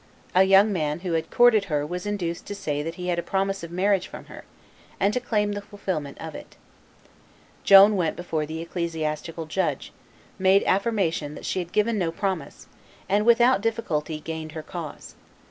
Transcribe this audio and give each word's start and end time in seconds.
A 0.33 0.45
young 0.45 0.73
man 0.73 1.01
who 1.01 1.13
had 1.13 1.29
courted 1.29 1.65
her 1.65 1.85
was 1.85 2.07
induced 2.07 2.47
to 2.47 2.55
say 2.55 2.81
that 2.81 2.95
he 2.95 3.09
had 3.09 3.19
a 3.19 3.21
promise 3.21 3.61
of 3.61 3.69
marriage 3.69 4.07
from 4.07 4.25
her, 4.25 4.45
and 4.99 5.13
to 5.13 5.19
claim 5.19 5.51
the 5.51 5.61
fulfilment 5.61 6.17
of 6.19 6.33
it. 6.33 6.55
Joan 7.63 7.95
went 7.95 8.15
before 8.15 8.47
the 8.47 8.61
ecclesiastical 8.61 9.45
judge, 9.45 9.93
made 10.39 10.63
affirmation 10.65 11.35
that 11.35 11.45
she 11.45 11.59
had 11.59 11.71
given 11.71 11.99
no 11.99 12.11
promise, 12.11 12.65
and 13.07 13.27
without 13.27 13.61
difficulty 13.61 14.19
gained 14.19 14.53
her 14.53 14.63
cause. 14.63 15.13